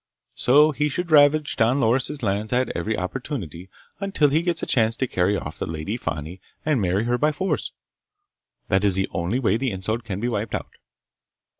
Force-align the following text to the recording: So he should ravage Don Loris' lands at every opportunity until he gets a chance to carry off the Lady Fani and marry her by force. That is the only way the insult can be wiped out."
So 0.33 0.71
he 0.71 0.89
should 0.89 1.11
ravage 1.11 1.55
Don 1.57 1.79
Loris' 1.79 2.23
lands 2.23 2.51
at 2.51 2.75
every 2.75 2.97
opportunity 2.97 3.69
until 3.99 4.29
he 4.29 4.41
gets 4.41 4.63
a 4.63 4.65
chance 4.65 4.95
to 4.95 5.05
carry 5.05 5.37
off 5.37 5.59
the 5.59 5.67
Lady 5.67 5.95
Fani 5.95 6.41
and 6.65 6.81
marry 6.81 7.03
her 7.03 7.19
by 7.19 7.31
force. 7.31 7.71
That 8.67 8.83
is 8.83 8.95
the 8.95 9.07
only 9.11 9.37
way 9.37 9.57
the 9.57 9.69
insult 9.69 10.03
can 10.03 10.19
be 10.19 10.27
wiped 10.27 10.55
out." 10.55 10.71